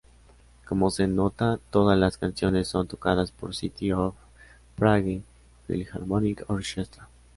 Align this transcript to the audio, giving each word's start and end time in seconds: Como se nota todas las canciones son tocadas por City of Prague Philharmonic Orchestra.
Como 0.67 0.89
se 0.89 1.05
nota 1.05 1.59
todas 1.69 1.95
las 1.95 2.17
canciones 2.17 2.67
son 2.67 2.87
tocadas 2.87 3.31
por 3.31 3.53
City 3.55 3.91
of 3.91 4.15
Prague 4.75 5.21
Philharmonic 5.67 6.43
Orchestra. 6.49 7.07